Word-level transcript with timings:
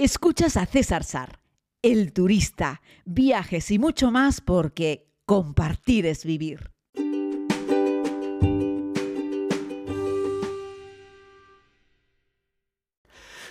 Escuchas 0.00 0.56
a 0.56 0.64
César 0.64 1.02
Sar, 1.02 1.40
el 1.82 2.12
turista, 2.12 2.82
viajes 3.04 3.68
y 3.72 3.80
mucho 3.80 4.12
más 4.12 4.40
porque 4.40 5.08
compartir 5.26 6.06
es 6.06 6.24
vivir. 6.24 6.70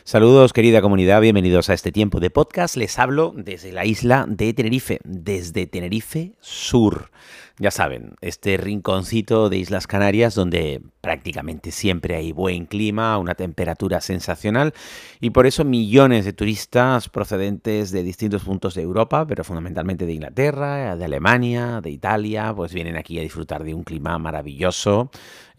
Saludos 0.05 0.54
querida 0.54 0.81
comunidad, 0.81 1.20
bienvenidos 1.20 1.70
a 1.70 1.73
este 1.73 1.91
tiempo 1.91 2.21
de 2.21 2.30
podcast. 2.30 2.77
Les 2.77 2.98
hablo 2.98 3.34
desde 3.36 3.73
la 3.73 3.84
isla 3.84 4.25
de 4.25 4.54
Tenerife, 4.54 5.02
desde 5.04 5.68
Tenerife 5.68 6.38
Sur. 6.39 7.11
Ya 7.59 7.71
saben, 7.71 8.16
este 8.21 8.55
rinconcito 8.55 9.50
de 9.50 9.57
Islas 9.57 9.86
Canarias 9.86 10.34
donde 10.34 10.82
prácticamente 11.08 11.71
siempre 11.71 12.18
hay 12.18 12.34
buen 12.34 12.66
clima, 12.66 13.18
una 13.18 13.34
temperatura 13.34 14.02
sensacional 14.02 14.73
y 15.22 15.30
por 15.30 15.48
eso 15.48 15.64
millones 15.64 16.26
de 16.26 16.34
turistas 16.34 17.08
procedentes 17.08 17.91
de 17.91 18.04
distintos 18.04 18.44
puntos 18.44 18.76
de 18.76 18.81
Europa, 18.81 19.26
pero 19.26 19.45
fundamentalmente 19.45 20.05
de 20.05 20.12
Inglaterra, 20.12 20.98
de 20.98 21.05
Alemania, 21.05 21.80
de 21.80 21.91
Italia, 21.91 22.54
pues 22.54 22.73
vienen 22.73 22.98
aquí 22.98 23.17
a 23.20 23.22
disfrutar 23.22 23.64
de 23.64 23.73
un 23.73 23.86
clima 23.86 24.20
maravilloso, 24.20 25.09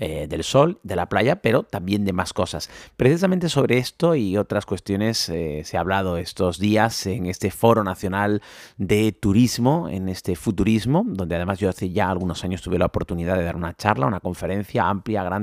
eh, 0.01 0.27
del 0.29 0.45
sol, 0.45 0.79
de 0.85 0.95
la 0.95 1.09
playa, 1.09 1.43
pero 1.43 1.65
también 1.65 2.05
de 2.05 2.13
más 2.13 2.33
cosas. 2.33 2.71
Precisamente 2.97 3.49
sobre 3.49 3.79
esto 3.79 4.15
y 4.15 4.37
otras 4.37 4.65
cuestiones 4.67 5.29
eh, 5.29 5.63
se 5.65 5.77
ha 5.77 5.81
hablado 5.81 6.19
estos 6.19 6.61
días 6.61 7.07
en 7.07 7.27
este 7.27 7.51
Foro 7.51 7.83
Nacional 7.83 8.41
de 8.77 9.11
Turismo, 9.11 9.89
en 9.89 10.09
este 10.09 10.37
Futurismo, 10.37 11.05
donde 11.05 11.35
además 11.35 11.59
yo 11.59 11.69
hace 11.69 11.91
ya 11.91 12.11
algunos 12.11 12.45
años 12.45 12.63
tuve 12.63 12.79
la 12.79 12.87
oportunidad 12.87 13.37
de 13.39 13.45
dar 13.45 13.57
una 13.57 13.75
charla, 13.75 14.07
una 14.07 14.21
conferencia 14.21 14.89
amplia, 14.89 15.25
grande. 15.25 15.38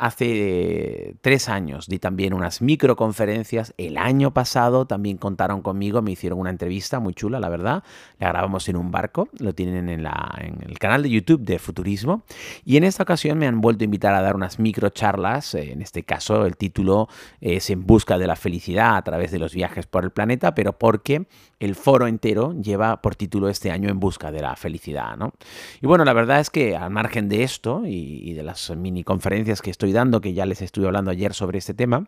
Hace 0.00 1.14
tres 1.20 1.50
años 1.50 1.86
di 1.86 1.98
también 1.98 2.32
unas 2.32 2.62
microconferencias. 2.62 3.74
El 3.76 3.98
año 3.98 4.32
pasado 4.32 4.86
también 4.86 5.18
contaron 5.18 5.60
conmigo, 5.60 6.00
me 6.00 6.12
hicieron 6.12 6.38
una 6.38 6.48
entrevista 6.48 7.00
muy 7.00 7.12
chula, 7.12 7.38
la 7.38 7.50
verdad. 7.50 7.84
La 8.18 8.28
grabamos 8.28 8.66
en 8.70 8.76
un 8.76 8.90
barco, 8.90 9.28
lo 9.38 9.54
tienen 9.54 9.90
en, 9.90 10.06
el 10.06 10.78
canal 10.78 11.02
de 11.02 11.10
YouTube 11.10 11.42
de 11.42 11.58
Futurismo. 11.58 12.22
Y 12.64 12.78
en 12.78 12.84
esta 12.84 13.02
ocasión 13.02 13.36
me 13.36 13.46
han 13.46 13.60
vuelto 13.60 13.84
a 13.84 13.86
invitar 13.86 14.14
a 14.14 14.22
dar 14.22 14.36
unas 14.36 14.58
microcharlas. 14.58 15.54
En 15.54 15.82
este 15.82 16.02
caso, 16.02 16.46
el 16.46 16.56
título 16.56 17.08
es 17.42 17.68
En 17.68 17.84
busca 17.84 18.16
de 18.16 18.26
la 18.26 18.36
felicidad 18.36 18.96
a 18.96 19.02
través 19.02 19.30
de 19.30 19.38
los 19.38 19.52
viajes 19.52 19.86
por 19.86 20.04
el 20.04 20.12
planeta, 20.12 20.54
pero 20.54 20.78
porque 20.78 21.26
el 21.58 21.74
foro 21.74 22.06
entero 22.06 22.54
lleva 22.54 23.02
por 23.02 23.16
título 23.16 23.50
este 23.50 23.70
año 23.70 23.90
En 23.90 24.00
busca 24.00 24.32
de 24.32 24.40
la 24.40 24.56
felicidad. 24.56 25.16
¿no? 25.18 25.34
Y 25.82 25.86
bueno, 25.86 26.06
la 26.06 26.14
verdad 26.14 26.40
es 26.40 26.48
que 26.48 26.74
al 26.74 26.90
margen 26.90 27.28
de 27.28 27.42
esto 27.42 27.82
y, 27.84 28.32
de 28.32 28.42
las 28.42 28.70
mini 28.70 29.04
conferencias 29.10 29.60
que 29.60 29.72
estoy 29.72 29.92
dando, 29.92 30.20
que 30.20 30.34
ya 30.34 30.46
les 30.46 30.62
estuve 30.62 30.86
hablando 30.86 31.10
ayer 31.10 31.34
sobre 31.34 31.58
este 31.58 31.74
tema, 31.74 32.06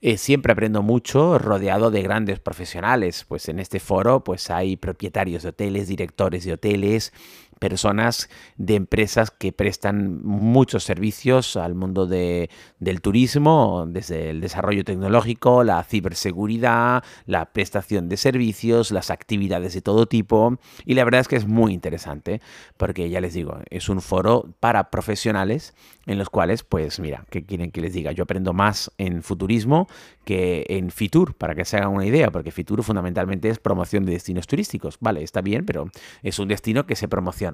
eh, 0.00 0.18
siempre 0.18 0.52
aprendo 0.52 0.82
mucho 0.82 1.36
rodeado 1.36 1.90
de 1.90 2.00
grandes 2.00 2.38
profesionales. 2.38 3.24
Pues 3.26 3.48
en 3.48 3.58
este 3.58 3.80
foro 3.80 4.22
pues 4.22 4.48
hay 4.48 4.76
propietarios 4.76 5.42
de 5.42 5.48
hoteles, 5.48 5.88
directores 5.88 6.44
de 6.44 6.52
hoteles, 6.52 7.12
personas 7.58 8.28
de 8.56 8.74
empresas 8.74 9.30
que 9.30 9.52
prestan 9.52 10.22
muchos 10.24 10.84
servicios 10.84 11.56
al 11.56 11.74
mundo 11.74 12.06
de, 12.06 12.50
del 12.78 13.00
turismo, 13.00 13.84
desde 13.88 14.30
el 14.30 14.40
desarrollo 14.40 14.84
tecnológico, 14.84 15.64
la 15.64 15.82
ciberseguridad, 15.84 17.02
la 17.26 17.46
prestación 17.52 18.08
de 18.08 18.16
servicios, 18.16 18.90
las 18.90 19.10
actividades 19.10 19.74
de 19.74 19.82
todo 19.82 20.06
tipo. 20.06 20.58
Y 20.84 20.94
la 20.94 21.04
verdad 21.04 21.20
es 21.20 21.28
que 21.28 21.36
es 21.36 21.46
muy 21.46 21.72
interesante, 21.72 22.40
porque 22.76 23.10
ya 23.10 23.20
les 23.20 23.34
digo, 23.34 23.58
es 23.70 23.88
un 23.88 24.00
foro 24.00 24.54
para 24.60 24.90
profesionales 24.90 25.74
en 26.06 26.18
los 26.18 26.30
cuales, 26.30 26.62
pues 26.62 27.00
mira, 27.00 27.26
¿qué 27.30 27.44
quieren 27.44 27.70
que 27.70 27.82
les 27.82 27.92
diga? 27.92 28.12
Yo 28.12 28.22
aprendo 28.22 28.54
más 28.54 28.90
en 28.96 29.22
futurismo 29.22 29.88
que 30.24 30.64
en 30.68 30.90
Fitur, 30.90 31.34
para 31.34 31.54
que 31.54 31.64
se 31.64 31.76
hagan 31.76 31.90
una 31.90 32.06
idea, 32.06 32.30
porque 32.30 32.50
Fitur 32.50 32.82
fundamentalmente 32.82 33.48
es 33.48 33.58
promoción 33.58 34.06
de 34.06 34.12
destinos 34.12 34.46
turísticos. 34.46 34.96
Vale, 35.00 35.22
está 35.22 35.42
bien, 35.42 35.66
pero 35.66 35.90
es 36.22 36.38
un 36.38 36.48
destino 36.48 36.86
que 36.86 36.96
se 36.96 37.08
promociona. 37.08 37.47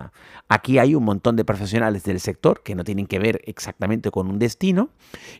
Aquí 0.48 0.78
hay 0.78 0.94
un 0.94 1.04
montón 1.04 1.36
de 1.36 1.44
profesionales 1.44 2.04
del 2.04 2.20
sector 2.20 2.62
que 2.62 2.74
no 2.74 2.84
tienen 2.84 3.06
que 3.06 3.18
ver 3.18 3.40
exactamente 3.44 4.10
con 4.10 4.28
un 4.28 4.38
destino 4.38 4.90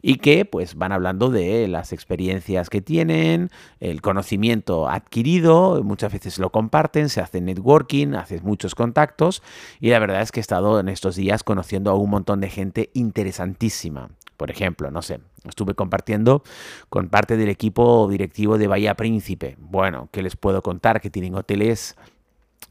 y 0.03 0.17
que 0.17 0.45
pues 0.45 0.75
van 0.75 0.93
hablando 0.93 1.31
de 1.31 1.69
las 1.69 1.93
experiencias 1.93 2.71
que 2.71 2.81
tienen, 2.81 3.51
el 3.81 4.03
conocimiento 4.03 4.89
adquirido, 4.89 5.83
muchas 5.83 6.13
veces 6.13 6.39
lo 6.39 6.51
comparten, 6.51 7.09
se 7.09 7.21
hace 7.21 7.41
networking, 7.41 8.15
haces 8.15 8.43
muchos 8.43 8.75
contactos 8.75 9.43
y 9.81 9.91
la 9.91 9.99
verdad 9.99 10.23
es 10.23 10.33
que 10.33 10.41
he 10.41 10.43
estado 10.43 10.81
en 10.81 10.89
estos 10.89 11.17
días 11.17 11.43
conociendo 11.43 11.91
a 11.91 11.95
un 11.95 12.11
montón 12.11 12.41
de 12.41 12.51
gente 12.51 12.91
interesantísima. 12.95 14.11
Por 14.37 14.51
ejemplo, 14.51 14.91
no 14.91 15.01
sé, 15.01 15.21
estuve 15.45 15.75
compartiendo 15.75 16.43
con 16.89 17.09
parte 17.09 17.37
del 17.37 17.49
equipo 17.49 18.09
directivo 18.11 18.59
de 18.59 18.67
Bahía 18.67 18.95
Príncipe. 18.95 19.57
Bueno, 19.59 20.09
¿qué 20.11 20.23
les 20.23 20.37
puedo 20.37 20.61
contar? 20.61 21.01
Que 21.01 21.11
tienen 21.11 21.37
hoteles 21.37 21.97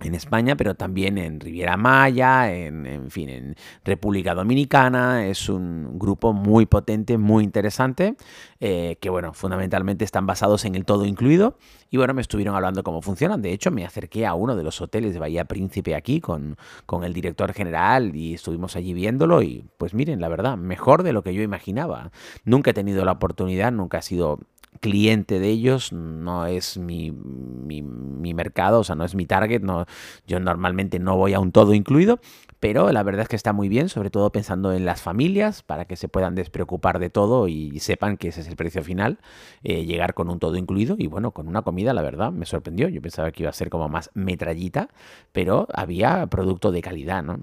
en 0.03 0.16
España, 0.16 0.56
pero 0.56 0.75
también 0.75 1.18
en 1.18 1.40
Riviera 1.40 1.78
Maya, 1.78 2.53
en, 2.53 3.09
fin, 3.09 3.30
en 3.30 3.56
República 3.84 4.34
Dominicana. 4.36 5.25
Es 5.28 5.50
un 5.50 5.97
grupo 5.97 6.34
muy 6.34 6.66
potente, 6.66 7.18
muy 7.18 7.44
interesante, 7.44 8.16
eh, 8.59 8.97
que 9.02 9.09
bueno, 9.09 9.34
fundamentalmente 9.34 10.06
están 10.06 10.25
basados 10.25 10.66
en 10.66 10.75
el 10.75 10.86
todo 10.86 11.06
incluido. 11.06 11.58
Y 11.90 11.97
bueno, 11.97 12.13
me 12.13 12.22
estuvieron 12.22 12.56
hablando 12.56 12.84
cómo 12.84 13.02
funcionan. 13.02 13.42
De 13.42 13.53
hecho, 13.53 13.72
me 13.72 13.86
acerqué 13.86 14.25
a 14.25 14.34
uno 14.34 14.56
de 14.56 14.63
los 14.63 14.81
hoteles 14.81 15.13
de 15.13 15.19
Bahía 15.19 15.46
Príncipe 15.46 15.96
aquí 15.96 16.19
con, 16.19 16.58
con 16.86 17.03
el 17.03 17.13
director 17.13 17.53
general 17.53 18.16
y 18.16 18.34
estuvimos 18.34 18.75
allí 18.75 18.94
viéndolo. 18.94 19.42
Y 19.42 19.66
pues 19.78 19.94
miren, 19.94 20.19
la 20.19 20.30
verdad, 20.30 20.58
mejor 20.58 21.03
de 21.03 21.13
lo 21.13 21.24
que 21.24 21.34
yo 21.34 21.42
imaginaba. 21.42 22.12
Nunca 22.46 22.72
he 22.72 22.74
tenido 22.74 23.06
la 23.06 23.13
oportunidad, 23.13 23.72
nunca 23.72 24.00
ha 24.00 24.02
sido 24.02 24.40
cliente 24.80 25.40
de 25.40 25.50
ellos, 25.50 25.94
no 25.94 26.46
es 26.46 26.78
mi, 26.78 27.12
mi, 27.12 28.34
mercado, 28.34 28.80
o 28.80 28.84
sea, 28.84 28.96
no 28.96 29.06
es 29.06 29.16
mi 29.16 29.25
target, 29.25 29.62
no, 29.62 29.86
yo 30.28 30.40
normalmente 30.40 31.00
no 31.00 31.18
voy 31.18 31.34
a 31.34 31.40
un 31.40 31.52
todo 31.52 31.74
incluido, 31.74 32.20
pero 32.59 32.92
la 32.92 33.04
verdad 33.04 33.24
es 33.24 33.28
que 33.28 33.36
está 33.36 33.52
muy 33.52 33.68
bien, 33.68 33.90
sobre 33.90 34.09
todo 34.09 34.31
pensando 34.31 34.72
en 34.72 34.86
las 34.86 35.02
familias, 35.02 35.64
para 35.64 35.86
que 35.86 35.96
se 35.96 36.08
puedan 36.08 36.34
despreocupar 36.34 37.00
de 37.00 37.09
todo 37.09 37.48
y 37.48 37.78
sepan 37.80 38.16
que 38.16 38.30
ese 38.30 38.42
es 38.42 38.48
el 38.48 38.56
precio 38.56 38.84
final, 38.84 39.20
eh, 39.64 39.86
llegar 39.86 40.14
con 40.14 40.30
un 40.30 40.40
todo 40.40 40.56
incluido 40.56 40.96
y 40.98 41.08
bueno, 41.08 41.31
con 41.31 41.48
una 41.48 41.62
comida, 41.62 41.94
la 41.94 42.02
verdad, 42.02 42.31
me 42.31 42.46
sorprendió, 42.46 42.88
yo 42.88 43.02
pensaba 43.02 43.31
que 43.31 43.44
iba 43.44 43.50
a 43.50 43.54
ser 43.54 43.70
como 43.70 43.90
más 43.90 44.12
metrallita, 44.14 44.90
pero 45.34 45.68
había 45.74 46.25
producto 46.28 46.72
de 46.72 46.81
calidad, 46.81 47.22
¿no? 47.22 47.40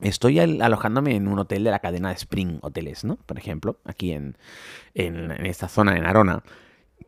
Estoy 0.00 0.38
alojándome 0.38 1.16
en 1.16 1.26
un 1.26 1.40
hotel 1.40 1.64
de 1.64 1.72
la 1.72 1.80
cadena 1.80 2.12
Spring 2.12 2.58
Hoteles, 2.62 3.04
¿no? 3.04 3.16
Por 3.16 3.36
ejemplo, 3.36 3.78
aquí 3.84 4.12
en, 4.12 4.36
en, 4.94 5.32
en 5.32 5.46
esta 5.46 5.66
zona, 5.66 5.96
en 5.96 6.06
Arona. 6.06 6.44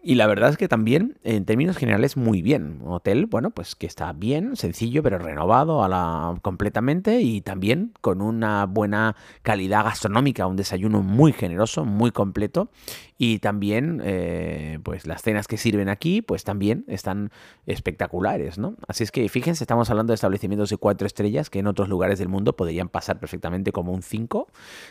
Y 0.03 0.15
la 0.15 0.27
verdad 0.27 0.49
es 0.49 0.57
que 0.57 0.67
también, 0.67 1.19
en 1.25 1.45
términos 1.45 1.77
generales, 1.77 2.17
muy 2.17 2.41
bien. 2.41 2.81
Hotel, 2.87 3.27
bueno, 3.27 3.51
pues 3.51 3.75
que 3.75 3.87
está 3.87 4.13
bien, 4.15 4.57
sencillo, 4.57 5.03
pero 5.03 5.19
renovado 5.19 5.85
a 5.85 5.89
la, 5.89 6.39
completamente 6.41 7.21
y 7.21 7.43
también 7.43 7.93
con 8.01 8.23
una 8.23 8.65
buena 8.65 9.15
calidad 9.43 9.85
gastronómica, 9.85 10.47
un 10.47 10.57
desayuno 10.57 11.03
muy 11.03 11.33
generoso, 11.33 11.85
muy 11.85 12.13
completo. 12.13 12.71
Y 13.23 13.41
también, 13.41 14.01
eh, 14.03 14.79
pues 14.83 15.07
las 15.07 15.21
cenas 15.21 15.47
que 15.47 15.59
sirven 15.59 15.91
aquí, 15.91 16.23
pues 16.23 16.43
también 16.43 16.87
están 16.89 17.31
espectaculares, 17.67 18.57
¿no? 18.57 18.77
Así 18.89 19.05
es 19.05 19.13
que 19.13 19.29
fíjense, 19.29 19.63
estamos 19.63 19.91
hablando 19.91 20.13
de 20.13 20.15
establecimientos 20.15 20.71
de 20.71 20.79
cuatro 20.79 21.07
estrellas 21.07 21.51
que 21.51 21.59
en 21.59 21.67
otros 21.67 21.91
lugares 21.91 22.19
del 22.19 22.31
mundo 22.31 22.57
podrían 22.57 22.89
pasar 22.89 23.21
perfectamente 23.21 23.73
como 23.73 23.93
un 23.93 24.01
cinco. 24.03 24.49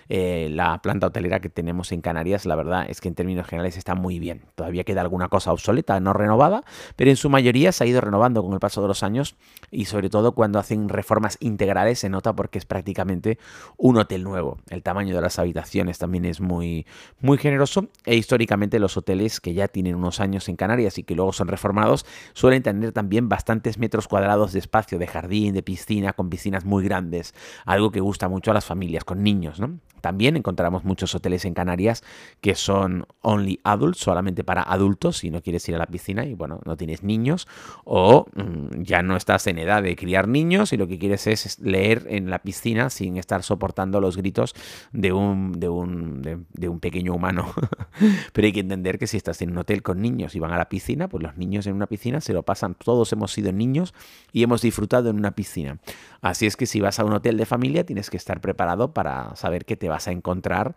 Eh, 0.10 0.50
la 0.52 0.80
planta 0.84 1.08
hotelera 1.08 1.40
que 1.40 1.50
tenemos 1.50 1.92
en 1.92 2.02
Canarias, 2.02 2.46
la 2.46 2.56
verdad 2.56 2.86
es 2.88 3.02
que 3.02 3.08
en 3.08 3.16
términos 3.16 3.48
generales 3.48 3.78
está 3.78 3.96
muy 3.96 4.20
bien. 4.20 4.44
Todavía 4.54 4.84
queda 4.84 4.99
alguna 5.00 5.28
cosa 5.28 5.52
obsoleta, 5.52 6.00
no 6.00 6.14
renovada, 6.14 6.64
pero 6.96 7.10
en 7.10 7.18
su 7.18 7.30
mayoría 7.30 7.72
se 7.72 7.84
ha 7.84 7.88
ido 7.88 8.02
renovando 8.02 8.44
con 8.44 8.54
el 8.54 8.60
paso 8.60 8.82
de 8.82 8.88
los 8.88 9.04
años 9.04 9.36
y 9.72 9.86
sobre 9.86 10.10
todo 10.10 10.34
cuando 10.34 10.60
hacen 10.60 10.90
reformas 10.90 11.38
integrales 11.40 12.00
se 12.00 12.10
nota 12.10 12.34
porque 12.34 12.58
es 12.58 12.66
prácticamente 12.66 13.38
un 13.78 13.98
hotel 13.98 14.24
nuevo. 14.24 14.58
El 14.70 14.84
tamaño 14.84 15.16
de 15.16 15.22
las 15.22 15.40
habitaciones 15.40 15.98
también 15.98 16.26
es 16.26 16.42
muy, 16.42 16.86
muy 17.22 17.38
generoso 17.38 17.88
e 18.06 18.16
históricamente 18.16 18.80
los 18.80 18.98
hoteles 18.98 19.40
que 19.40 19.54
ya 19.54 19.68
tienen 19.68 19.96
unos 19.96 20.20
años 20.20 20.50
en 20.50 20.56
Canarias 20.56 20.98
y 20.98 21.04
que 21.04 21.16
luego 21.16 21.34
son 21.34 21.48
reformados 21.48 22.06
suelen 22.34 22.64
tener 22.64 22.92
también 22.92 23.30
bastantes 23.30 23.78
metros 23.78 24.08
cuadrados 24.08 24.54
de 24.54 24.60
espacio, 24.60 25.00
de 25.00 25.08
jardín, 25.08 25.54
de 25.54 25.64
piscina, 25.64 26.14
con 26.14 26.30
piscinas 26.30 26.66
muy 26.66 26.84
grandes, 26.84 27.34
algo 27.66 27.92
que 27.92 28.00
gusta 28.00 28.28
mucho 28.28 28.52
a 28.52 28.54
las 28.54 28.66
familias 28.66 29.04
con 29.04 29.24
niños, 29.24 29.60
¿no? 29.60 29.80
También 30.00 30.38
encontramos 30.38 30.84
muchos 30.84 31.14
hoteles 31.16 31.46
en 31.46 31.54
Canarias 31.54 32.04
que 32.42 32.56
son 32.56 33.06
only 33.22 33.60
adults, 33.64 34.00
solamente 34.00 34.44
para 34.44 34.64
adultos, 34.64 35.18
si 35.18 35.30
no 35.30 35.42
quieres 35.42 35.68
ir 35.70 35.76
a 35.76 35.78
la 35.78 35.88
piscina 35.88 36.26
y 36.26 36.34
bueno, 36.34 36.60
no 36.66 36.78
tienes 36.78 37.04
niños, 37.04 37.48
o 37.84 38.26
mm, 38.36 38.82
ya 38.84 39.02
no 39.02 39.16
estás 39.16 39.48
en 39.48 39.58
edad 39.58 39.84
de 39.84 39.96
criar 39.96 40.28
niños 40.28 40.74
y 40.74 40.78
lo 40.78 40.88
que 40.88 40.98
quieres 40.98 41.28
es 41.28 41.60
leer 41.60 42.06
en 42.10 42.30
la 42.30 42.40
piscina 42.40 42.90
sin 42.90 43.18
estar 43.18 43.44
soportando 43.44 44.00
los 44.02 44.18
gritos 44.18 44.56
de 44.92 45.12
un, 45.12 45.60
de 45.60 45.70
un, 45.70 46.22
de, 46.22 46.70
un 46.70 46.80
pequeño 46.80 47.14
humano. 47.14 47.54
Pero 48.34 48.46
hay 48.46 48.54
que 48.54 48.60
entender 48.60 49.00
que 49.00 49.08
si 49.08 49.18
estás 49.18 49.42
en 49.42 49.52
un 49.52 49.60
hotel 49.60 49.84
con 49.84 50.02
niños 50.02 50.36
y 50.36 50.40
van 50.40 50.52
a 50.52 50.58
la 50.58 50.70
piscina, 50.70 51.08
pues 51.08 51.24
los 51.24 51.38
niños 51.38 51.68
en 51.68 51.76
una 51.76 51.88
piscina 51.88 52.22
se 52.22 52.34
lo 52.34 52.44
pasan, 52.44 52.76
todos 52.76 53.12
hemos 53.14 53.32
sido 53.32 53.52
niños 53.52 53.94
y 54.32 54.44
hemos 54.44 54.62
disfrutado 54.62 55.10
en 55.10 55.18
una 55.18 55.32
piscina. 55.32 55.80
Así 56.22 56.46
es 56.46 56.56
que 56.56 56.66
si 56.66 56.80
vas 56.80 57.00
a 57.00 57.06
un 57.06 57.14
hotel 57.14 57.38
de 57.38 57.46
familia 57.46 57.86
tienes 57.86 58.10
que 58.10 58.18
estar 58.18 58.42
preparado 58.42 58.94
para 58.94 59.36
saber 59.36 59.66
que 59.66 59.76
te 59.76 59.89
vas 59.90 60.08
a 60.08 60.12
encontrar 60.12 60.76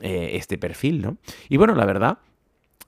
eh, 0.00 0.30
este 0.34 0.56
perfil, 0.56 1.02
¿no? 1.02 1.16
Y 1.48 1.58
bueno, 1.58 1.74
la 1.74 1.84
verdad 1.84 2.18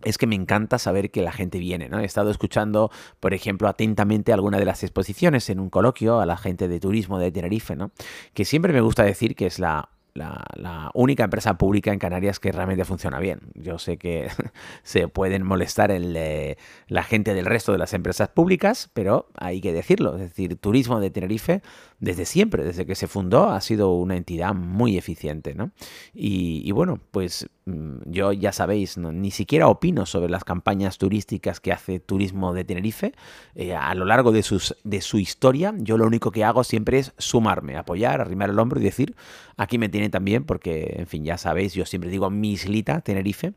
es 0.02 0.18
que 0.18 0.26
me 0.26 0.34
encanta 0.34 0.78
saber 0.78 1.10
que 1.10 1.22
la 1.22 1.32
gente 1.32 1.58
viene, 1.58 1.88
¿no? 1.88 2.00
He 2.00 2.04
estado 2.04 2.30
escuchando, 2.30 2.90
por 3.20 3.34
ejemplo, 3.34 3.68
atentamente 3.68 4.32
alguna 4.32 4.58
de 4.58 4.64
las 4.64 4.82
exposiciones 4.82 5.50
en 5.50 5.60
un 5.60 5.70
coloquio 5.70 6.20
a 6.20 6.26
la 6.26 6.36
gente 6.36 6.68
de 6.68 6.80
turismo 6.80 7.18
de 7.18 7.32
Tenerife, 7.32 7.76
¿no? 7.76 7.90
Que 8.32 8.44
siempre 8.44 8.72
me 8.72 8.80
gusta 8.80 9.02
decir 9.02 9.34
que 9.34 9.46
es 9.46 9.58
la 9.58 9.90
la, 10.14 10.90
única 10.94 11.24
empresa 11.24 11.58
pública 11.58 11.92
en 11.92 11.98
Canarias 11.98 12.38
que 12.38 12.52
realmente 12.52 12.84
funciona 12.84 13.18
bien. 13.18 13.40
Yo 13.54 13.78
sé 13.78 13.96
que 13.96 14.28
se 14.82 15.08
pueden 15.08 15.42
molestar 15.44 15.90
el, 15.90 16.56
la 16.88 17.02
gente 17.02 17.34
del 17.34 17.46
resto 17.46 17.72
de 17.72 17.78
las 17.78 17.94
empresas 17.94 18.28
públicas, 18.28 18.90
pero 18.94 19.28
hay 19.36 19.60
que 19.60 19.72
decirlo. 19.72 20.14
Es 20.14 20.20
decir, 20.20 20.56
Turismo 20.56 21.00
de 21.00 21.10
Tenerife, 21.10 21.62
desde 22.04 22.26
siempre, 22.26 22.62
desde 22.62 22.84
que 22.84 22.94
se 22.94 23.06
fundó, 23.06 23.48
ha 23.48 23.60
sido 23.62 23.94
una 23.94 24.16
entidad 24.16 24.54
muy 24.54 24.98
eficiente. 24.98 25.54
¿no? 25.54 25.70
Y, 26.12 26.70
bueno, 26.72 27.00
pues 27.10 27.48
mm, 27.64 27.96
yo 28.04 28.32
ya 28.32 28.52
sabéis, 28.52 28.98
ni 28.98 29.30
siquiera 29.30 29.68
opino 29.68 30.04
sobre 30.04 30.30
las 30.30 30.44
campañas 30.44 30.98
turísticas 30.98 31.60
que 31.60 31.72
hace 31.72 32.00
Turismo 32.00 32.52
de 32.52 32.64
Tenerife. 32.64 33.14
Eh, 33.54 33.74
a 33.74 33.94
lo 33.94 34.04
largo 34.04 34.32
de, 34.32 34.42
sus, 34.42 34.76
de 34.84 35.00
su 35.00 35.18
historia, 35.18 35.74
yo 35.78 35.96
lo 35.96 36.06
único 36.06 36.30
que 36.30 36.44
hago 36.44 36.62
siempre 36.62 36.98
es 36.98 37.14
sumarme, 37.16 37.76
apoyar, 37.76 38.20
arrimar 38.20 38.50
el 38.50 38.58
hombro 38.58 38.80
y 38.80 38.84
decir, 38.84 39.16
aquí 39.56 39.78
me 39.78 39.88
tiene 39.88 40.10
también, 40.10 40.44
porque, 40.44 40.96
en 40.98 41.06
fin, 41.06 41.24
ya 41.24 41.38
sabéis, 41.38 41.72
yo 41.72 41.86
siempre 41.86 42.10
digo 42.10 42.28
mi 42.28 42.52
islita, 42.52 43.00
Tenerife, 43.00 43.54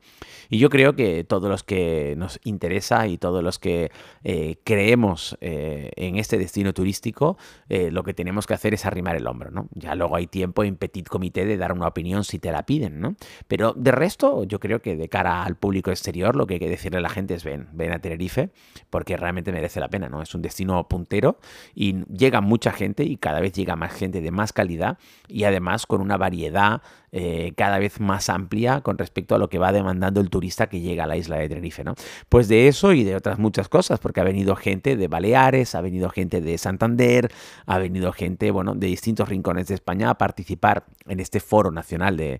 y 0.49 0.57
yo 0.57 0.69
creo 0.69 0.95
que 0.95 1.25
todos 1.25 1.49
los 1.49 1.63
que 1.63 2.15
nos 2.17 2.39
interesa 2.45 3.07
y 3.07 3.17
todos 3.17 3.43
los 3.43 3.59
que 3.59 3.91
eh, 4.23 4.55
creemos 4.63 5.37
eh, 5.41 5.91
en 5.97 6.15
este 6.17 6.37
destino 6.37 6.73
turístico, 6.73 7.37
lo 7.69 8.03
que 8.03 8.13
que 8.45 8.53
hacer 8.53 8.73
es 8.73 8.85
arrimar 8.85 9.15
el 9.15 9.25
hombro, 9.25 9.49
¿no? 9.49 9.67
Ya 9.73 9.95
luego 9.95 10.15
hay 10.15 10.27
tiempo 10.27 10.63
en 10.63 10.75
petit 10.75 11.07
comité 11.07 11.45
de 11.45 11.57
dar 11.57 11.71
una 11.71 11.87
opinión 11.87 12.23
si 12.23 12.37
te 12.37 12.51
la 12.51 12.63
piden, 12.65 12.99
¿no? 12.99 13.15
Pero 13.47 13.73
de 13.73 13.91
resto, 13.91 14.43
yo 14.43 14.59
creo 14.59 14.81
que 14.81 14.95
de 14.95 15.09
cara 15.09 15.43
al 15.43 15.55
público 15.55 15.89
exterior, 15.89 16.35
lo 16.35 16.45
que 16.45 16.55
hay 16.55 16.59
que 16.59 16.69
decirle 16.69 16.99
a 16.99 17.01
la 17.01 17.09
gente 17.09 17.33
es 17.33 17.43
ven, 17.43 17.69
ven 17.71 17.93
a 17.93 17.99
Tenerife, 17.99 18.51
porque 18.89 19.17
realmente 19.17 19.51
merece 19.51 19.79
la 19.79 19.89
pena, 19.89 20.09
¿no? 20.09 20.21
Es 20.21 20.35
un 20.35 20.41
destino 20.41 20.87
puntero 20.87 21.39
y 21.73 22.05
llega 22.05 22.41
mucha 22.41 22.71
gente 22.71 23.03
y 23.03 23.17
cada 23.17 23.39
vez 23.39 23.53
llega 23.53 23.75
más 23.75 23.93
gente 23.93 24.21
de 24.21 24.31
más 24.31 24.53
calidad 24.53 24.97
y 25.27 25.45
además 25.45 25.85
con 25.85 26.01
una 26.01 26.17
variedad 26.17 26.81
eh, 27.13 27.53
cada 27.55 27.79
vez 27.79 28.01
más 28.01 28.29
amplia 28.29 28.81
con 28.81 28.97
respecto 28.97 29.33
a 29.33 29.37
lo 29.37 29.49
que 29.49 29.59
va 29.59 29.71
demandando 29.71 30.19
el 30.19 30.29
turista 30.29 30.67
que 30.67 30.81
llega 30.81 31.05
a 31.05 31.07
la 31.07 31.15
isla 31.15 31.37
de 31.37 31.47
Tenerife, 31.47 31.85
¿no? 31.85 31.95
Pues 32.27 32.49
de 32.49 32.67
eso 32.67 32.91
y 32.91 33.05
de 33.05 33.15
otras 33.15 33.39
muchas 33.39 33.69
cosas, 33.69 33.99
porque 33.99 34.19
ha 34.19 34.25
venido 34.25 34.57
gente 34.57 34.97
de 34.97 35.07
Baleares, 35.07 35.73
ha 35.73 35.79
venido 35.81 36.09
gente 36.09 36.41
de 36.41 36.57
Santander, 36.57 37.31
ha 37.65 37.77
venido 37.77 38.11
gente, 38.11 38.51
bueno, 38.51 38.75
de 38.75 38.87
distintos 38.87 39.29
rincones 39.29 39.67
de 39.67 39.75
España 39.75 40.09
a 40.09 40.17
participar 40.17 40.85
en 41.07 41.21
este 41.21 41.39
foro 41.39 41.71
nacional 41.71 42.17
de, 42.17 42.39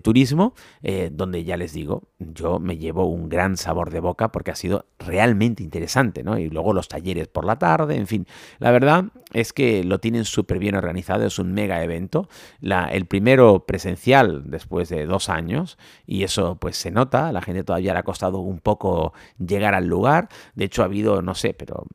turismo, 0.00 0.54
eh, 0.82 1.10
donde 1.12 1.44
ya 1.44 1.56
les 1.56 1.72
digo, 1.72 2.08
yo 2.18 2.58
me 2.58 2.76
llevo 2.76 3.06
un 3.06 3.28
gran 3.28 3.56
sabor 3.56 3.90
de 3.90 4.00
boca 4.00 4.32
porque 4.32 4.50
ha 4.50 4.56
sido 4.56 4.86
realmente 4.98 5.62
interesante, 5.62 6.24
¿no? 6.24 6.38
Y 6.38 6.50
luego 6.50 6.72
los 6.72 6.88
talleres 6.88 7.28
por 7.28 7.44
la 7.44 7.56
tarde, 7.56 7.96
en 7.96 8.06
fin, 8.06 8.26
la 8.58 8.72
verdad 8.72 9.04
es 9.32 9.52
que 9.52 9.84
lo 9.84 10.00
tienen 10.00 10.24
súper 10.24 10.58
bien 10.58 10.74
organizado, 10.74 11.24
es 11.24 11.38
un 11.38 11.52
mega 11.52 11.82
evento, 11.84 12.28
el 12.60 13.06
primer 13.06 13.38
presencial 13.66 14.07
después 14.44 14.88
de 14.88 15.06
dos 15.06 15.28
años 15.28 15.78
y 16.06 16.22
eso 16.22 16.56
pues 16.56 16.76
se 16.76 16.90
nota, 16.90 17.32
la 17.32 17.42
gente 17.42 17.64
todavía 17.64 17.92
le 17.92 18.00
ha 18.00 18.02
costado 18.02 18.38
un 18.38 18.60
poco 18.60 19.12
llegar 19.38 19.74
al 19.74 19.86
lugar, 19.86 20.28
de 20.54 20.64
hecho 20.64 20.82
ha 20.82 20.86
habido, 20.86 21.22
no 21.22 21.34
sé, 21.34 21.54
pero 21.54 21.86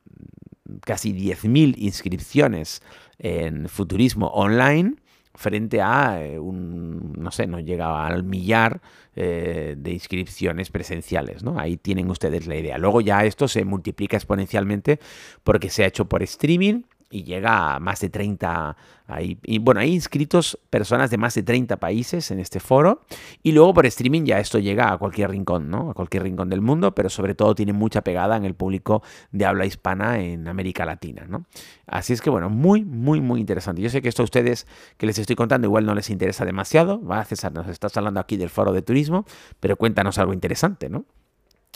casi 0.81 1.13
10.000 1.13 1.75
inscripciones 1.77 2.81
en 3.19 3.69
futurismo 3.69 4.27
online 4.27 4.95
frente 5.35 5.81
a 5.81 6.23
eh, 6.23 6.39
un, 6.39 7.13
no 7.17 7.31
sé, 7.31 7.47
no 7.47 7.59
llega 7.59 8.05
al 8.05 8.23
millar 8.23 8.81
eh, 9.15 9.75
de 9.77 9.91
inscripciones 9.91 10.69
presenciales, 10.69 11.43
¿no? 11.43 11.59
Ahí 11.59 11.77
tienen 11.77 12.09
ustedes 12.09 12.45
la 12.45 12.55
idea. 12.55 12.77
Luego 12.77 13.01
ya 13.01 13.25
esto 13.25 13.47
se 13.47 13.65
multiplica 13.65 14.17
exponencialmente 14.17 14.99
porque 15.43 15.69
se 15.69 15.83
ha 15.83 15.87
hecho 15.87 16.05
por 16.05 16.21
streaming 16.23 16.83
y 17.13 17.23
llega 17.23 17.75
a 17.75 17.79
más 17.79 17.99
de 17.99 18.09
30. 18.09 18.75
Ahí, 19.05 19.37
bueno, 19.61 19.81
hay 19.81 19.93
inscritos 19.93 20.57
personas 20.71 21.11
de 21.11 21.17
más 21.17 21.35
de 21.35 21.43
30 21.43 21.77
países 21.77 22.31
en 22.31 22.39
este 22.39 22.59
foro. 22.59 23.01
Y 23.43 23.51
luego 23.51 23.71
por 23.75 23.85
streaming 23.85 24.23
ya 24.23 24.39
esto 24.39 24.57
llega 24.57 24.91
a 24.91 24.97
cualquier 24.97 25.29
rincón, 25.29 25.69
¿no? 25.69 25.91
A 25.91 25.93
cualquier 25.93 26.23
rincón 26.23 26.49
del 26.49 26.61
mundo, 26.61 26.95
pero 26.95 27.09
sobre 27.09 27.35
todo 27.35 27.53
tiene 27.53 27.71
mucha 27.71 28.01
pegada 28.01 28.35
en 28.35 28.45
el 28.45 28.55
público 28.55 29.03
de 29.31 29.45
habla 29.45 29.67
hispana 29.67 30.19
en 30.19 30.47
América 30.47 30.85
Latina, 30.85 31.25
¿no? 31.29 31.45
Así 31.85 32.13
es 32.13 32.21
que 32.21 32.31
bueno, 32.31 32.49
muy, 32.49 32.83
muy, 32.83 33.21
muy 33.21 33.39
interesante. 33.39 33.83
Yo 33.83 33.89
sé 33.91 34.01
que 34.01 34.09
esto 34.09 34.23
a 34.23 34.25
ustedes 34.25 34.65
que 34.97 35.05
les 35.05 35.19
estoy 35.19 35.35
contando 35.35 35.67
igual 35.67 35.85
no 35.85 35.93
les 35.93 36.09
interesa 36.09 36.45
demasiado. 36.45 36.99
Va, 37.05 37.23
César, 37.25 37.53
nos 37.53 37.67
estás 37.67 37.95
hablando 37.95 38.19
aquí 38.19 38.37
del 38.37 38.49
foro 38.49 38.73
de 38.73 38.81
turismo, 38.81 39.25
pero 39.59 39.77
cuéntanos 39.77 40.17
algo 40.17 40.33
interesante, 40.33 40.89
¿no? 40.89 41.05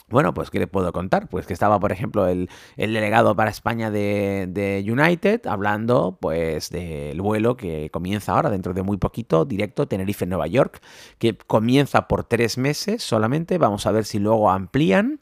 Bueno, 0.09 0.33
pues 0.33 0.49
¿qué 0.49 0.59
le 0.59 0.67
puedo 0.67 0.93
contar? 0.93 1.27
Pues 1.27 1.45
que 1.45 1.51
estaba, 1.51 1.81
por 1.81 1.91
ejemplo, 1.91 2.27
el, 2.27 2.47
delegado 2.77 3.35
para 3.35 3.49
España 3.49 3.91
de, 3.91 4.85
United 4.89 5.45
hablando 5.45 6.17
pues 6.21 6.69
del 6.69 7.21
vuelo 7.21 7.57
que 7.57 7.89
comienza 7.91 8.31
ahora, 8.31 8.49
dentro 8.49 8.73
de 8.73 8.83
muy 8.83 8.95
poquito, 8.95 9.43
directo 9.43 9.85
Tenerife-Nueva 9.85 10.47
York, 10.47 10.81
que 11.17 11.37
comienza 11.37 12.07
por 12.07 12.23
tres 12.23 12.57
meses 12.57 13.03
solamente. 13.03 13.57
Vamos 13.57 13.85
a 13.85 13.91
ver 13.91 14.05
si 14.05 14.17
luego 14.17 14.49
amplían. 14.49 15.19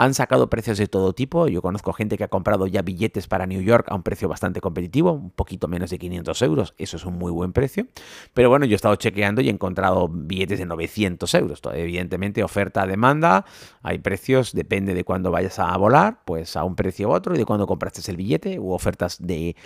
Han 0.00 0.14
sacado 0.14 0.48
precios 0.48 0.78
de 0.78 0.86
todo 0.86 1.12
tipo. 1.12 1.48
Yo 1.48 1.60
conozco 1.60 1.92
gente 1.92 2.16
que 2.16 2.22
ha 2.22 2.28
comprado 2.28 2.68
ya 2.68 2.82
billetes 2.82 3.26
para 3.26 3.46
New 3.46 3.60
York 3.62 3.88
a 3.90 3.96
un 3.96 4.04
precio 4.04 4.28
bastante 4.28 4.60
competitivo, 4.60 5.10
un 5.10 5.32
poquito 5.32 5.66
menos 5.66 5.90
de 5.90 5.98
500 5.98 6.40
euros. 6.42 6.74
Eso 6.78 6.98
es 6.98 7.04
un 7.04 7.18
muy 7.18 7.32
buen 7.32 7.52
precio. 7.52 7.88
Pero 8.32 8.48
bueno, 8.48 8.64
yo 8.64 8.74
he 8.74 8.76
estado 8.76 8.94
chequeando 8.94 9.40
y 9.40 9.48
he 9.48 9.50
encontrado 9.50 10.08
billetes 10.08 10.60
de 10.60 10.66
900 10.66 11.34
euros. 11.34 11.60
Evidentemente, 11.74 12.44
oferta-demanda. 12.44 13.44
Hay 13.82 13.98
precios, 13.98 14.52
depende 14.52 14.94
de 14.94 15.02
cuándo 15.02 15.32
vayas 15.32 15.58
a 15.58 15.76
volar, 15.76 16.20
pues 16.24 16.54
a 16.54 16.62
un 16.62 16.76
precio 16.76 17.08
u 17.08 17.12
otro 17.12 17.34
y 17.34 17.38
de 17.38 17.44
cuándo 17.44 17.66
compraste 17.66 18.08
el 18.08 18.16
billete 18.16 18.60
u 18.60 18.70
ofertas 18.70 19.18
de, 19.20 19.56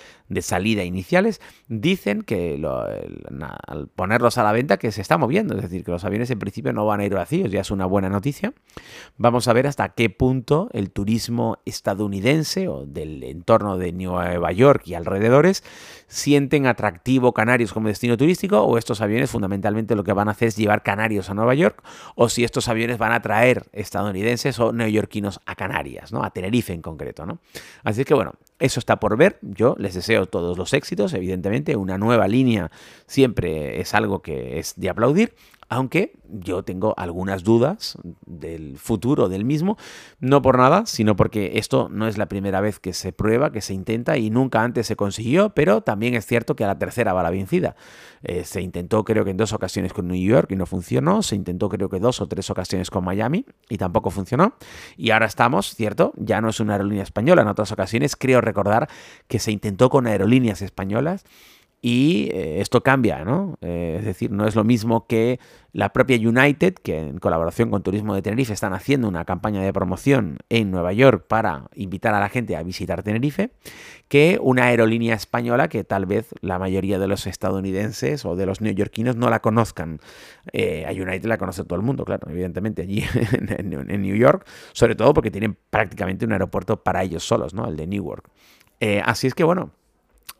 salida 0.41 0.83
iniciales. 0.83 1.43
Dicen 1.69 2.23
que 2.23 2.59
al 3.67 3.89
ponerlos 3.89 4.39
a 4.39 4.45
la 4.45 4.53
venta 4.53 4.79
que 4.79 4.93
se 4.93 5.03
está 5.03 5.19
moviendo. 5.19 5.57
Es 5.57 5.61
decir, 5.61 5.85
que 5.85 5.91
los 5.91 6.07
aviones 6.07 6.31
en 6.31 6.39
principio 6.39 6.73
no 6.73 6.87
van 6.87 7.01
a 7.01 7.05
ir 7.05 7.13
vacíos. 7.13 7.51
Ya 7.51 7.61
es 7.61 7.71
una 7.71 7.85
buena 7.85 8.09
noticia. 8.09 8.55
Vamos 9.19 9.47
a 9.47 9.53
ver 9.53 9.67
hasta 9.67 9.91
qué 9.91 10.09
punto 10.09 10.22
el 10.73 10.93
turismo 10.93 11.59
estadounidense 11.65 12.69
o 12.69 12.87
del 12.87 13.25
entorno 13.25 13.77
de 13.77 13.91
Nueva 13.93 14.53
York 14.53 14.83
y 14.87 14.95
alrededores 14.95 15.65
sienten 16.07 16.67
atractivo 16.67 17.33
Canarios 17.33 17.73
como 17.73 17.89
destino 17.89 18.17
turístico 18.17 18.61
o 18.61 18.79
estos 18.79 19.01
aviones 19.01 19.33
fundamentalmente 19.33 19.97
lo 19.97 20.05
que 20.05 20.13
van 20.13 20.29
a 20.29 20.31
hacer 20.31 20.49
es 20.49 20.57
llevar 20.57 20.85
canarios 20.85 21.29
a 21.29 21.35
Nueva 21.35 21.55
York 21.55 21.83
o 22.15 22.29
si 22.29 22.45
estos 22.45 22.69
aviones 22.69 22.99
van 22.99 23.11
a 23.11 23.21
traer 23.21 23.65
estadounidenses 23.73 24.61
o 24.61 24.73
neoyorquinos 24.73 25.41
a 25.45 25.57
Canarias, 25.57 26.13
¿no? 26.13 26.23
A 26.23 26.31
Tenerife 26.31 26.73
en 26.73 26.83
concreto, 26.83 27.27
¿no? 27.27 27.41
Así 27.83 28.05
que 28.05 28.15
bueno, 28.15 28.35
eso 28.61 28.79
está 28.79 29.01
por 29.01 29.17
ver. 29.17 29.41
Yo 29.43 29.75
les 29.77 29.95
deseo 29.95 30.27
todos 30.27 30.57
los 30.57 30.73
éxitos, 30.73 31.15
evidentemente. 31.15 31.75
Una 31.75 31.99
nueva 31.99 32.29
línea 32.29 32.71
siempre 33.09 33.81
es 33.81 33.93
algo 33.93 34.23
que 34.23 34.61
es 34.61 34.75
de 34.77 34.89
aplaudir 34.89 35.35
aunque 35.73 36.13
yo 36.29 36.65
tengo 36.65 36.93
algunas 36.99 37.45
dudas 37.45 37.97
del 38.27 38.77
futuro 38.77 39.31
del 39.31 39.47
mismo, 39.47 39.79
no 40.21 40.43
por 40.43 40.59
nada, 40.59 40.85
sino 40.85 41.17
porque 41.17 41.53
esto 41.55 41.89
no 41.91 42.07
es 42.07 42.19
la 42.19 42.27
primera 42.27 42.61
vez 42.61 42.79
que 42.79 42.93
se 42.93 43.15
prueba, 43.15 43.53
que 43.53 43.63
se 43.63 43.73
intenta 43.73 44.19
y 44.19 44.29
nunca 44.29 44.63
antes 44.63 44.87
se 44.87 44.97
consiguió, 44.97 45.55
pero 45.55 45.81
también 45.81 46.13
es 46.13 46.27
cierto 46.27 46.57
que 46.57 46.65
a 46.65 46.67
la 46.67 46.79
tercera 46.79 47.15
va 47.15 47.23
la 47.23 47.31
vencida. 47.31 47.75
Eh, 48.23 48.45
se 48.45 48.61
intentó 48.61 49.03
creo 49.03 49.25
que 49.25 49.31
en 49.31 49.39
dos 49.39 49.55
ocasiones 49.55 49.95
con 49.95 50.09
New 50.09 50.23
York 50.23 50.53
y 50.53 50.57
no 50.57 50.67
funcionó, 50.67 51.23
se 51.23 51.37
intentó 51.37 51.71
creo 51.71 51.89
que 51.89 52.01
dos 52.01 52.21
o 52.21 52.29
tres 52.29 52.51
ocasiones 52.51 52.91
con 52.91 53.03
Miami 53.03 53.47
y 53.71 53.79
tampoco 53.79 54.11
funcionó, 54.11 54.55
y 54.99 55.11
ahora 55.11 55.25
estamos, 55.25 55.75
cierto, 55.75 56.13
ya 56.17 56.43
no 56.43 56.51
es 56.51 56.61
una 56.61 56.75
aerolínea 56.75 57.03
española, 57.03 57.41
en 57.41 57.49
otras 57.49 57.73
ocasiones 57.73 58.15
creo 58.15 58.43
recordar 58.43 58.91
que 59.27 59.39
se 59.39 59.53
intentó 59.53 59.89
con 59.89 60.07
aerolíneas 60.07 60.61
españolas 60.61 61.25
y 61.85 62.29
eh, 62.31 62.61
esto 62.61 62.85
cambia, 62.85 63.25
¿no? 63.25 63.59
Eh, 63.61 63.97
es 63.99 64.05
decir, 64.05 64.31
no 64.31 64.47
es 64.47 64.55
lo 64.55 64.63
mismo 64.63 65.09
que 65.09 65.41
la 65.73 65.93
propia 65.93 66.17
United, 66.17 66.75
que 66.75 66.97
en 66.97 67.19
colaboración 67.19 67.71
con 67.71 67.83
Turismo 67.83 68.15
de 68.15 68.23
Tenerife 68.23 68.53
están 68.53 68.73
haciendo 68.73 69.09
una 69.09 69.25
campaña 69.25 69.61
de 69.63 69.73
promoción 69.73 70.39
en 70.49 70.71
Nueva 70.71 70.93
York 70.93 71.27
para 71.27 71.65
invitar 71.75 72.15
a 72.15 72.21
la 72.21 72.29
gente 72.29 72.55
a 72.55 72.63
visitar 72.63 73.03
Tenerife, 73.03 73.51
que 74.07 74.39
una 74.41 74.67
aerolínea 74.67 75.17
española 75.17 75.67
que 75.67 75.83
tal 75.83 76.07
vez 76.07 76.29
la 76.41 76.61
mayoría 76.61 77.01
de 77.01 77.09
los 77.09 77.27
estadounidenses 77.27 78.25
o 78.25 78.37
de 78.37 78.47
los 78.47 78.61
neoyorquinos 78.61 79.17
no 79.17 79.29
la 79.29 79.41
conozcan. 79.41 79.99
Eh, 80.53 80.87
a 80.87 80.93
United 80.93 81.25
la 81.25 81.37
conoce 81.37 81.65
todo 81.65 81.75
el 81.75 81.85
mundo, 81.85 82.05
claro, 82.05 82.31
evidentemente 82.31 82.83
allí 82.83 83.03
en, 83.59 84.03
New 84.03 84.15
York, 84.15 84.47
sobre 84.73 84.95
todo 84.95 85.13
porque 85.15 85.33
tienen 85.33 85.59
prácticamente 85.71 86.27
un 86.27 86.33
aeropuerto 86.33 86.85
para 86.85 87.03
ellos 87.03 87.25
solos, 87.25 87.55
¿no? 87.55 87.67
El 87.67 87.77
de 87.77 87.89
Newark. 87.89 88.31
así 89.05 89.27
es 89.27 89.35
que 89.35 89.43
bueno, 89.43 89.73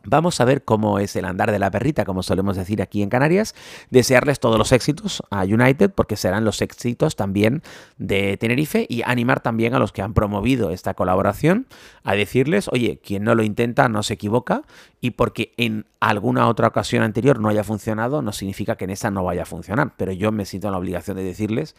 Vamos 0.05 0.41
a 0.41 0.45
ver 0.45 0.65
cómo 0.65 0.99
es 0.99 1.15
el 1.15 1.23
andar 1.23 1.51
de 1.51 1.59
la 1.59 1.71
perrita, 1.71 2.03
como 2.03 2.23
solemos 2.23 2.57
decir 2.57 2.81
aquí 2.81 3.01
en 3.01 3.09
Canarias. 3.09 3.55
Desearles 3.89 4.41
todos 4.41 4.57
los 4.57 4.73
éxitos 4.73 5.23
a 5.29 5.43
United, 5.43 5.91
porque 5.91 6.17
serán 6.17 6.43
los 6.43 6.61
éxitos 6.61 7.15
también 7.15 7.63
de 7.97 8.35
Tenerife, 8.35 8.85
y 8.89 9.03
animar 9.03 9.39
también 9.39 9.73
a 9.75 9.79
los 9.79 9.93
que 9.93 10.01
han 10.01 10.13
promovido 10.13 10.71
esta 10.71 10.93
colaboración 10.93 11.67
a 12.03 12.15
decirles, 12.15 12.67
oye, 12.67 12.99
quien 13.01 13.23
no 13.23 13.33
lo 13.33 13.43
intenta 13.43 13.87
no 13.87 14.03
se 14.03 14.15
equivoca, 14.15 14.63
y 14.99 15.11
porque 15.11 15.53
en 15.55 15.85
alguna 16.01 16.49
otra 16.49 16.67
ocasión 16.67 17.01
anterior 17.01 17.39
no 17.39 17.47
haya 17.47 17.63
funcionado, 17.63 18.21
no 18.21 18.33
significa 18.33 18.75
que 18.75 18.83
en 18.83 18.91
esa 18.91 19.09
no 19.09 19.23
vaya 19.23 19.43
a 19.43 19.45
funcionar. 19.45 19.93
Pero 19.95 20.11
yo 20.11 20.33
me 20.33 20.43
siento 20.43 20.67
en 20.67 20.73
la 20.73 20.79
obligación 20.79 21.15
de 21.15 21.23
decirles 21.23 21.75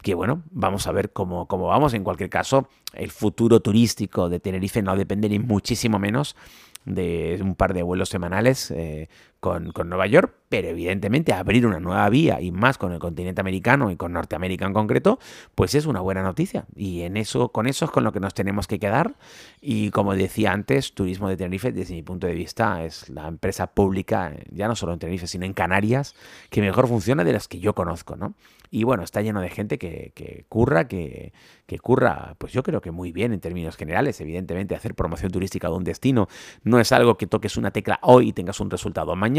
que 0.00 0.14
bueno, 0.14 0.42
vamos 0.50 0.86
a 0.86 0.92
ver 0.92 1.12
cómo, 1.12 1.48
cómo 1.48 1.66
vamos. 1.66 1.94
En 1.94 2.04
cualquier 2.04 2.30
caso, 2.30 2.68
el 2.92 3.10
futuro 3.10 3.60
turístico 3.60 4.28
de 4.28 4.38
Tenerife 4.38 4.82
no 4.82 4.94
depende 4.96 5.28
ni 5.28 5.38
muchísimo 5.38 5.98
menos 5.98 6.36
de 6.84 7.38
un 7.42 7.54
par 7.54 7.72
de 7.72 7.82
vuelos 7.82 8.08
semanales 8.08 8.70
eh, 8.70 9.08
con, 9.44 9.90
Nueva 9.90 10.06
York, 10.06 10.32
pero 10.48 10.68
evidentemente 10.68 11.34
abrir 11.34 11.66
una 11.66 11.78
nueva 11.78 12.08
vía 12.08 12.40
y 12.40 12.50
más 12.50 12.78
con 12.78 12.92
el 12.92 12.98
continente 12.98 13.42
americano 13.42 13.90
y 13.90 13.96
con 13.96 14.14
Norteamérica 14.14 14.64
en 14.64 14.72
concreto, 14.72 15.18
pues 15.54 15.74
es 15.74 15.84
una 15.84 16.00
buena 16.00 16.22
noticia. 16.22 16.64
Y 16.74 17.02
en 17.02 17.18
eso, 17.18 17.50
con 17.50 17.66
eso 17.66 17.84
es 17.84 17.90
con 17.90 18.04
lo 18.04 18.12
que 18.12 18.20
nos 18.20 18.32
tenemos 18.32 18.66
que 18.66 18.78
quedar. 18.78 19.16
Y 19.60 19.90
como 19.90 20.14
decía 20.14 20.52
antes, 20.52 20.94
Turismo 20.94 21.28
de 21.28 21.36
Tenerife, 21.36 21.72
desde 21.72 21.92
mi 21.92 22.02
punto 22.02 22.26
de 22.26 22.32
vista, 22.32 22.84
es 22.84 23.10
la 23.10 23.28
empresa 23.28 23.66
pública, 23.66 24.32
ya 24.50 24.66
no 24.66 24.76
solo 24.76 24.94
en 24.94 24.98
Tenerife, 24.98 25.26
sino 25.26 25.44
en 25.44 25.52
Canarias, 25.52 26.14
que 26.48 26.62
mejor 26.62 26.88
funciona 26.88 27.22
de 27.22 27.34
las 27.34 27.46
que 27.46 27.60
yo 27.60 27.74
conozco, 27.74 28.16
¿no? 28.16 28.34
Y 28.70 28.82
bueno, 28.84 29.04
está 29.04 29.20
lleno 29.20 29.40
de 29.42 29.50
gente 29.50 29.78
que, 29.78 30.12
que 30.14 30.46
curra, 30.48 30.88
que, 30.88 31.32
que 31.66 31.78
curra, 31.78 32.34
pues 32.38 32.52
yo 32.52 32.62
creo 32.62 32.80
que 32.80 32.90
muy 32.90 33.12
bien 33.12 33.32
en 33.32 33.40
términos 33.40 33.76
generales. 33.76 34.20
Evidentemente, 34.20 34.74
hacer 34.74 34.94
promoción 34.94 35.30
turística 35.30 35.68
de 35.68 35.74
un 35.74 35.84
destino 35.84 36.28
no 36.62 36.80
es 36.80 36.90
algo 36.92 37.16
que 37.16 37.26
toques 37.26 37.56
una 37.56 37.70
tecla 37.70 38.00
hoy 38.02 38.30
y 38.30 38.32
tengas 38.32 38.58
un 38.58 38.70
resultado 38.70 39.14
mañana, 39.14 39.33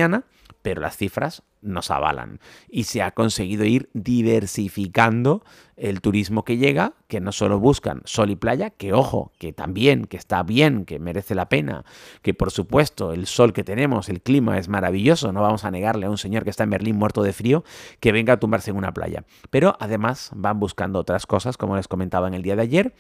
pero 0.61 0.81
las 0.81 0.97
cifras 0.97 1.43
nos 1.61 1.91
avalan. 1.91 2.39
Y 2.69 2.83
se 2.85 3.01
ha 3.01 3.11
conseguido 3.11 3.65
ir 3.65 3.89
diversificando 3.93 5.43
el 5.77 6.01
turismo 6.01 6.43
que 6.43 6.57
llega, 6.57 6.93
que 7.07 7.19
no 7.19 7.31
solo 7.31 7.59
buscan 7.59 8.01
sol 8.05 8.31
y 8.31 8.35
playa, 8.35 8.69
que 8.69 8.93
ojo, 8.93 9.31
que 9.37 9.53
también, 9.53 10.05
que 10.05 10.17
está 10.17 10.41
bien, 10.41 10.85
que 10.85 10.99
merece 10.99 11.35
la 11.35 11.49
pena, 11.49 11.85
que 12.21 12.33
por 12.33 12.49
supuesto 12.49 13.13
el 13.13 13.27
sol 13.27 13.53
que 13.53 13.63
tenemos, 13.63 14.09
el 14.09 14.21
clima 14.21 14.57
es 14.57 14.69
maravilloso, 14.69 15.31
no 15.33 15.41
vamos 15.41 15.65
a 15.65 15.71
negarle 15.71 16.05
a 16.05 16.09
un 16.09 16.17
señor 16.17 16.43
que 16.43 16.49
está 16.49 16.63
en 16.63 16.69
Berlín 16.69 16.95
muerto 16.95 17.23
de 17.23 17.33
frío 17.33 17.63
que 17.99 18.11
venga 18.11 18.33
a 18.33 18.39
tumbarse 18.39 18.71
en 18.71 18.77
una 18.77 18.93
playa. 18.93 19.23
Pero 19.49 19.75
además 19.79 20.31
van 20.33 20.59
buscando 20.59 20.99
otras 20.99 21.27
cosas, 21.27 21.57
como 21.57 21.75
les 21.75 21.87
comentaba 21.87 22.27
en 22.27 22.33
el 22.33 22.41
día 22.41 22.55
de 22.55 22.61
ayer, 22.61 22.95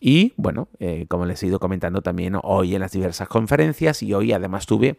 y 0.00 0.34
bueno, 0.36 0.68
eh, 0.80 1.06
como 1.08 1.24
les 1.24 1.42
he 1.42 1.46
ido 1.46 1.60
comentando 1.60 2.02
también 2.02 2.38
hoy 2.42 2.74
en 2.74 2.80
las 2.80 2.92
diversas 2.92 3.28
conferencias, 3.28 4.02
y 4.02 4.12
hoy 4.12 4.32
además 4.32 4.66
tuve 4.66 4.98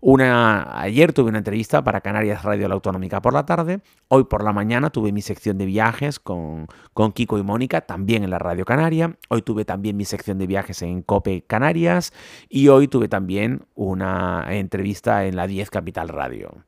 una, 0.00 0.80
ayer 0.82 1.12
tuve 1.12 1.28
una 1.28 1.38
entrevista 1.38 1.84
para 1.84 2.00
Canarias 2.00 2.42
Radio 2.42 2.66
La 2.66 2.74
Autonómica 2.74 3.22
por 3.22 3.32
la 3.32 3.46
tarde, 3.46 3.80
hoy 4.08 4.24
por 4.24 4.42
la 4.42 4.52
mañana 4.52 4.90
tuve 4.90 5.12
mi 5.12 5.22
sección 5.22 5.56
de 5.56 5.64
viajes 5.64 6.18
con, 6.18 6.66
Kiko 7.14 7.38
y 7.38 7.42
Mónica, 7.44 7.82
también 7.82 8.24
en 8.24 8.30
la 8.30 8.40
Radio 8.40 8.64
Canaria, 8.64 9.16
hoy 9.28 9.42
tuve 9.42 9.64
también 9.64 9.96
mi 9.96 10.04
sección 10.04 10.38
de 10.38 10.48
viajes 10.48 10.82
en 10.82 11.02
Cope 11.02 11.44
Canarias 11.46 12.12
y 12.48 12.66
hoy 12.68 12.88
tuve 12.88 13.08
también 13.08 13.62
una 13.76 14.46
entrevista 14.48 15.24
en 15.24 15.36
la 15.36 15.46
10 15.46 15.70
Capital 15.70 16.08
Radio. 16.08 16.64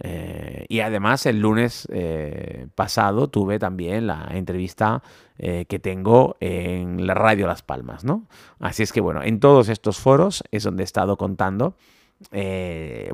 Eh, 0.00 0.64
y 0.68 0.80
además 0.80 1.26
el 1.26 1.40
lunes 1.40 1.88
eh, 1.90 2.68
pasado 2.74 3.28
tuve 3.28 3.58
también 3.58 4.06
la 4.06 4.28
entrevista 4.30 5.02
eh, 5.38 5.64
que 5.68 5.80
tengo 5.80 6.36
en 6.40 7.06
la 7.06 7.14
radio 7.14 7.48
Las 7.48 7.62
Palmas, 7.62 8.04
¿no? 8.04 8.28
Así 8.60 8.84
es 8.84 8.92
que 8.92 9.00
bueno, 9.00 9.22
en 9.24 9.40
todos 9.40 9.68
estos 9.68 9.98
foros 9.98 10.44
es 10.52 10.62
donde 10.62 10.84
he 10.84 10.84
estado 10.84 11.16
contando, 11.16 11.74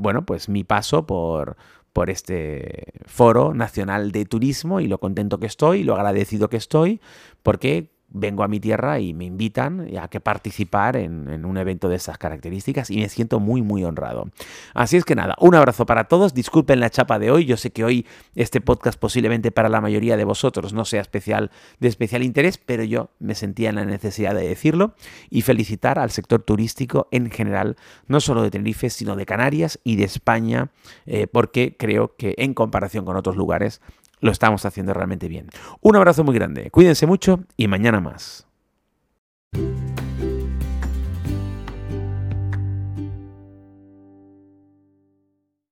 bueno, 0.01 0.25
pues 0.25 0.49
mi 0.49 0.65
paso 0.65 1.07
por, 1.07 1.57
por 1.93 2.11
este 2.11 2.93
foro 3.07 3.55
nacional 3.55 4.11
de 4.11 4.25
turismo 4.25 4.81
y 4.81 4.89
lo 4.89 4.99
contento 4.99 5.39
que 5.39 5.47
estoy, 5.47 5.85
lo 5.85 5.95
agradecido 5.95 6.51
que 6.51 6.57
estoy, 6.57 7.01
porque 7.43 7.94
vengo 8.15 8.45
a 8.45 8.49
mi 8.49 8.61
tierra 8.61 9.01
y 9.01 9.13
me 9.13 9.27
invitan 9.27 9.91
a 10.01 10.09
que 10.09 10.21
participar 10.21 10.97
en, 10.97 11.45
un 11.45 11.59
evento 11.59 11.89
de 11.89 11.97
esas 11.97 12.17
características 12.17 12.91
y 12.91 12.99
me 12.99 13.09
siento 13.09 13.41
muy 13.41 13.61
muy 13.61 13.85
honrado. 13.85 14.31
Así 14.73 14.97
es 14.97 15.05
que 15.05 15.15
nada, 15.15 15.35
un 15.41 15.55
abrazo 15.55 15.85
para 15.85 16.05
todos, 16.05 16.33
disculpen 16.33 16.81
la 16.81 16.91
chapa 16.91 17.19
de 17.19 17.31
hoy, 17.31 17.45
yo 17.45 17.57
sé 17.57 17.71
que 17.71 17.85
hoy 17.85 18.07
este 18.37 18.61
podcast 18.61 18.99
posiblemente 18.99 19.51
para 19.51 19.69
la 19.69 19.81
mayoría 19.81 20.17
de 20.17 20.25
vosotros 20.25 20.73
no 20.73 20.85
sea 20.85 21.03
especial 21.03 21.51
de 21.81 21.89
especial 21.89 22.23
interés, 22.23 22.57
pero 22.57 22.85
yo 22.85 23.11
me 23.19 23.35
sentía 23.35 23.71
en 23.71 23.77
la 23.77 23.85
necesidad 23.85 24.35
de 24.35 24.49
decirlo 24.49 24.95
y 25.29 25.43
felicitar 25.43 25.99
al 25.99 26.11
sector 26.11 26.43
turístico 26.43 27.09
en 27.11 27.31
general, 27.31 27.77
no 28.07 28.21
solo 28.21 28.43
de 28.43 28.51
Tenerife, 28.51 28.91
sino 28.91 29.17
de 29.17 29.27
Canarias 29.27 29.81
y 29.83 29.97
de 29.97 30.05
España, 30.05 30.71
eh, 31.07 31.27
porque 31.27 31.77
creo 31.77 32.15
que 32.17 32.35
en 32.39 32.55
comparación 32.55 33.05
con 33.05 33.17
otros 33.17 33.37
lugares 33.37 33.81
lo 34.21 34.31
estamos 34.31 34.65
haciendo 34.65 34.95
realmente 34.95 35.29
bien. 35.29 35.49
Un 35.81 35.97
abrazo 35.97 36.25
muy 36.25 36.35
grande, 36.35 36.71
cuídense 36.71 37.07
mucho 37.07 37.45
y 37.57 37.69
mañana 37.69 38.01
más. 38.01 38.47